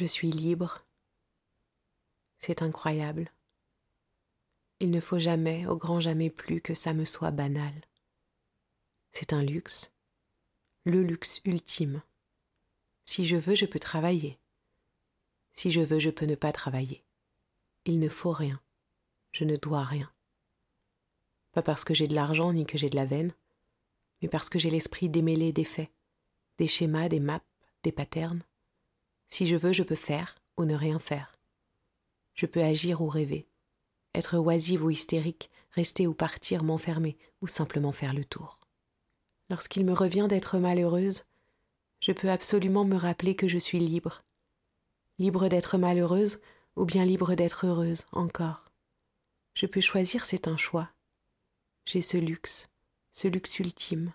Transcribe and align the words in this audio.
Je 0.00 0.06
suis 0.06 0.30
libre. 0.30 0.86
C'est 2.38 2.62
incroyable. 2.62 3.30
Il 4.78 4.90
ne 4.90 4.98
faut 4.98 5.18
jamais, 5.18 5.66
au 5.66 5.76
grand 5.76 6.00
jamais 6.00 6.30
plus, 6.30 6.62
que 6.62 6.72
ça 6.72 6.94
me 6.94 7.04
soit 7.04 7.32
banal. 7.32 7.74
C'est 9.12 9.34
un 9.34 9.42
luxe, 9.42 9.92
le 10.84 11.02
luxe 11.02 11.42
ultime. 11.44 12.00
Si 13.04 13.26
je 13.26 13.36
veux, 13.36 13.54
je 13.54 13.66
peux 13.66 13.78
travailler. 13.78 14.38
Si 15.52 15.70
je 15.70 15.82
veux, 15.82 15.98
je 15.98 16.08
peux 16.08 16.24
ne 16.24 16.34
pas 16.34 16.50
travailler. 16.50 17.04
Il 17.84 17.98
ne 17.98 18.08
faut 18.08 18.32
rien. 18.32 18.58
Je 19.32 19.44
ne 19.44 19.56
dois 19.56 19.84
rien. 19.84 20.10
Pas 21.52 21.60
parce 21.60 21.84
que 21.84 21.92
j'ai 21.92 22.08
de 22.08 22.14
l'argent 22.14 22.54
ni 22.54 22.64
que 22.64 22.78
j'ai 22.78 22.88
de 22.88 22.96
la 22.96 23.04
veine, 23.04 23.34
mais 24.22 24.28
parce 24.28 24.48
que 24.48 24.58
j'ai 24.58 24.70
l'esprit 24.70 25.10
démêlé 25.10 25.52
des 25.52 25.64
faits, 25.64 25.92
des 26.56 26.68
schémas, 26.68 27.10
des 27.10 27.20
maps, 27.20 27.44
des 27.82 27.92
patterns. 27.92 28.42
Si 29.30 29.46
je 29.46 29.56
veux, 29.56 29.72
je 29.72 29.82
peux 29.82 29.94
faire 29.94 30.36
ou 30.56 30.64
ne 30.64 30.74
rien 30.74 30.98
faire. 30.98 31.36
Je 32.34 32.46
peux 32.46 32.62
agir 32.62 33.00
ou 33.00 33.08
rêver, 33.08 33.48
être 34.14 34.36
oisive 34.38 34.84
ou 34.84 34.90
hystérique, 34.90 35.50
rester 35.70 36.06
ou 36.06 36.14
partir, 36.14 36.64
m'enfermer 36.64 37.16
ou 37.40 37.46
simplement 37.46 37.92
faire 37.92 38.12
le 38.12 38.24
tour. 38.24 38.58
Lorsqu'il 39.48 39.84
me 39.84 39.92
revient 39.92 40.26
d'être 40.28 40.58
malheureuse, 40.58 41.24
je 42.00 42.12
peux 42.12 42.30
absolument 42.30 42.84
me 42.84 42.96
rappeler 42.96 43.36
que 43.36 43.48
je 43.48 43.58
suis 43.58 43.78
libre. 43.78 44.22
Libre 45.18 45.48
d'être 45.48 45.76
malheureuse 45.76 46.40
ou 46.76 46.84
bien 46.84 47.04
libre 47.04 47.34
d'être 47.34 47.66
heureuse 47.66 48.04
encore. 48.12 48.70
Je 49.54 49.66
peux 49.66 49.80
choisir, 49.80 50.24
c'est 50.24 50.48
un 50.48 50.56
choix. 50.56 50.90
J'ai 51.84 52.00
ce 52.00 52.16
luxe, 52.16 52.68
ce 53.12 53.28
luxe 53.28 53.58
ultime. 53.58 54.12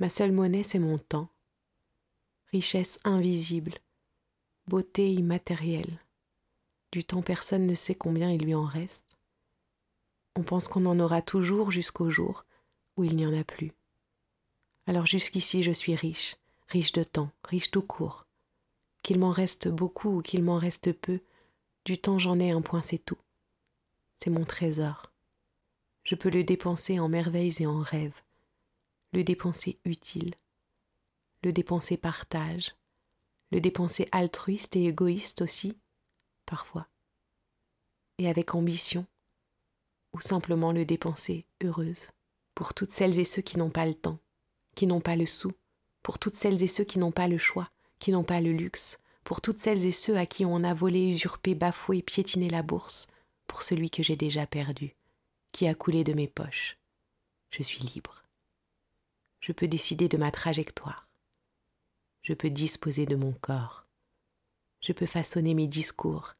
Ma 0.00 0.08
seule 0.08 0.32
monnaie, 0.32 0.62
c'est 0.62 0.78
mon 0.78 0.98
temps. 0.98 1.28
Richesse 2.50 2.98
invisible, 3.04 3.74
beauté 4.66 5.12
immatérielle. 5.12 6.00
Du 6.92 7.04
temps 7.04 7.22
personne 7.22 7.66
ne 7.66 7.74
sait 7.74 7.94
combien 7.94 8.30
il 8.30 8.42
lui 8.42 8.54
en 8.54 8.64
reste. 8.64 9.04
On 10.36 10.42
pense 10.42 10.68
qu'on 10.68 10.86
en 10.86 10.98
aura 10.98 11.22
toujours 11.22 11.70
jusqu'au 11.70 12.10
jour 12.10 12.44
où 12.96 13.04
il 13.04 13.16
n'y 13.16 13.26
en 13.26 13.38
a 13.38 13.44
plus. 13.44 13.72
Alors 14.86 15.06
jusqu'ici 15.06 15.62
je 15.62 15.72
suis 15.72 15.94
riche, 15.94 16.36
riche 16.68 16.92
de 16.92 17.02
temps, 17.02 17.30
riche 17.44 17.70
tout 17.70 17.82
court. 17.82 18.26
Qu'il 19.02 19.18
m'en 19.18 19.30
reste 19.30 19.68
beaucoup 19.68 20.18
ou 20.18 20.22
qu'il 20.22 20.42
m'en 20.42 20.56
reste 20.56 20.92
peu, 20.92 21.20
du 21.84 21.98
temps 21.98 22.18
j'en 22.18 22.38
ai 22.38 22.50
un 22.50 22.62
point, 22.62 22.82
c'est 22.82 22.98
tout. 22.98 23.18
C'est 24.18 24.30
mon 24.30 24.44
trésor. 24.44 25.12
Je 26.04 26.14
peux 26.14 26.30
le 26.30 26.44
dépenser 26.44 26.98
en 26.98 27.08
merveilles 27.08 27.56
et 27.60 27.66
en 27.66 27.80
rêves, 27.80 28.22
le 29.12 29.24
dépenser 29.24 29.78
utile, 29.84 30.34
le 31.42 31.52
dépenser 31.52 31.96
partage, 31.96 32.74
le 33.54 33.60
dépenser 33.60 34.08
altruiste 34.10 34.74
et 34.74 34.86
égoïste 34.86 35.40
aussi, 35.40 35.78
parfois, 36.44 36.88
et 38.18 38.28
avec 38.28 38.56
ambition, 38.56 39.06
ou 40.12 40.20
simplement 40.20 40.72
le 40.72 40.84
dépenser 40.84 41.46
heureuse, 41.62 42.10
pour 42.56 42.74
toutes 42.74 42.90
celles 42.90 43.20
et 43.20 43.24
ceux 43.24 43.42
qui 43.42 43.56
n'ont 43.56 43.70
pas 43.70 43.86
le 43.86 43.94
temps, 43.94 44.18
qui 44.74 44.88
n'ont 44.88 45.00
pas 45.00 45.14
le 45.14 45.26
sou, 45.26 45.52
pour 46.02 46.18
toutes 46.18 46.34
celles 46.34 46.64
et 46.64 46.66
ceux 46.66 46.82
qui 46.82 46.98
n'ont 46.98 47.12
pas 47.12 47.28
le 47.28 47.38
choix, 47.38 47.68
qui 48.00 48.10
n'ont 48.10 48.24
pas 48.24 48.40
le 48.40 48.50
luxe, 48.50 48.98
pour 49.22 49.40
toutes 49.40 49.60
celles 49.60 49.86
et 49.86 49.92
ceux 49.92 50.16
à 50.16 50.26
qui 50.26 50.44
on 50.44 50.64
a 50.64 50.74
volé, 50.74 51.06
usurpé, 51.06 51.54
bafoué, 51.54 52.02
piétiné 52.02 52.50
la 52.50 52.62
bourse, 52.62 53.06
pour 53.46 53.62
celui 53.62 53.88
que 53.88 54.02
j'ai 54.02 54.16
déjà 54.16 54.48
perdu, 54.48 54.96
qui 55.52 55.68
a 55.68 55.76
coulé 55.76 56.02
de 56.02 56.12
mes 56.12 56.26
poches. 56.26 56.76
Je 57.50 57.62
suis 57.62 57.84
libre. 57.84 58.24
Je 59.38 59.52
peux 59.52 59.68
décider 59.68 60.08
de 60.08 60.16
ma 60.16 60.32
trajectoire 60.32 61.06
je 62.24 62.32
peux 62.32 62.50
disposer 62.50 63.06
de 63.06 63.16
mon 63.16 63.32
corps. 63.32 63.86
Je 64.80 64.92
peux 64.92 65.06
façonner 65.06 65.54
mes 65.54 65.68
discours, 65.68 66.34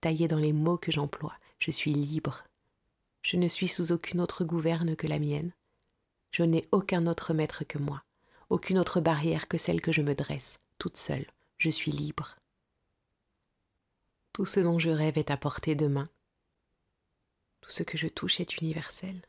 tailler 0.00 0.28
dans 0.28 0.38
les 0.38 0.52
mots 0.52 0.76
que 0.76 0.92
j'emploie. 0.92 1.36
Je 1.58 1.70
suis 1.70 1.94
libre. 1.94 2.44
Je 3.22 3.36
ne 3.36 3.46
suis 3.46 3.68
sous 3.68 3.92
aucune 3.92 4.20
autre 4.20 4.44
gouverne 4.44 4.96
que 4.96 5.06
la 5.06 5.20
mienne. 5.20 5.52
Je 6.32 6.42
n'ai 6.42 6.66
aucun 6.72 7.06
autre 7.06 7.34
maître 7.34 7.62
que 7.64 7.78
moi, 7.78 8.02
aucune 8.50 8.78
autre 8.78 9.00
barrière 9.00 9.46
que 9.46 9.58
celle 9.58 9.80
que 9.80 9.92
je 9.92 10.02
me 10.02 10.14
dresse, 10.14 10.58
toute 10.78 10.96
seule. 10.96 11.26
Je 11.56 11.70
suis 11.70 11.92
libre. 11.92 12.36
Tout 14.32 14.46
ce 14.46 14.58
dont 14.58 14.80
je 14.80 14.90
rêve 14.90 15.18
est 15.18 15.30
à 15.30 15.36
portée 15.36 15.76
de 15.76 15.86
main. 15.86 16.08
Tout 17.60 17.70
ce 17.70 17.84
que 17.84 17.96
je 17.96 18.08
touche 18.08 18.40
est 18.40 18.56
universel. 18.58 19.22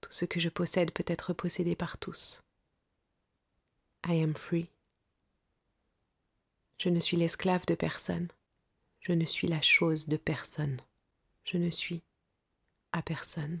Tout 0.00 0.12
ce 0.12 0.24
que 0.24 0.40
je 0.40 0.48
possède 0.48 0.92
peut 0.92 1.04
être 1.06 1.34
possédé 1.34 1.76
par 1.76 1.98
tous. 1.98 2.42
I 4.06 4.22
am 4.22 4.34
free. 4.34 4.70
Je 6.78 6.88
ne 6.90 7.00
suis 7.00 7.16
l'esclave 7.16 7.66
de 7.66 7.74
personne. 7.74 8.28
Je 9.00 9.12
ne 9.12 9.24
suis 9.24 9.48
la 9.48 9.60
chose 9.60 10.06
de 10.06 10.16
personne. 10.16 10.76
Je 11.44 11.58
ne 11.58 11.70
suis 11.70 12.02
à 12.92 13.02
personne. 13.02 13.60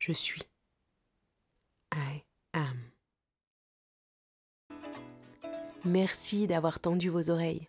Je 0.00 0.12
suis. 0.12 0.42
I 1.94 2.24
am. 2.52 2.78
Merci 5.84 6.48
d'avoir 6.48 6.80
tendu 6.80 7.10
vos 7.10 7.30
oreilles. 7.30 7.68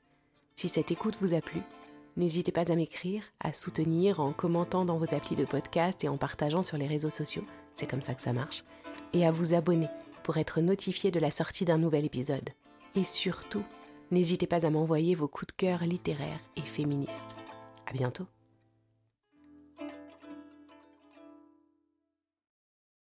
Si 0.56 0.70
cette 0.70 0.90
écoute 0.90 1.20
vous 1.22 1.36
a 1.36 1.42
plu, 1.42 1.62
n'hésitez 2.16 2.52
pas 2.52 2.72
à 2.72 2.76
m'écrire, 2.76 3.24
à 3.40 3.54
soutenir 3.54 4.20
en 4.20 4.34
commentant 4.34 4.86
dans 4.86 4.98
vos 4.98 5.14
applis 5.14 5.36
de 5.36 5.46
podcast 5.46 6.04
et 6.04 6.10
en 6.10 6.18
partageant 6.18 6.64
sur 6.64 6.78
les 6.78 6.88
réseaux 6.88 7.12
sociaux, 7.12 7.46
c'est 7.76 7.86
comme 7.86 8.02
ça 8.02 8.16
que 8.16 8.24
ça 8.24 8.34
marche, 8.34 8.64
et 9.14 9.24
à 9.24 9.30
vous 9.30 9.54
abonner 9.54 9.88
pour 10.24 10.38
être 10.38 10.62
notifié 10.62 11.12
de 11.12 11.20
la 11.20 11.30
sortie 11.30 11.64
d'un 11.64 11.78
nouvel 11.78 12.06
épisode. 12.06 12.50
Et 12.96 13.04
surtout, 13.04 13.64
n'hésitez 14.12 14.48
pas 14.48 14.66
à 14.66 14.70
m'envoyer 14.70 15.16
vos 15.16 15.28
coups 15.28 15.54
de 15.54 15.58
cœur 15.58 15.84
littéraires 15.84 16.40
et 16.56 16.62
féministes. 16.62 17.36
À 17.86 17.94
bientôt! 17.94 18.28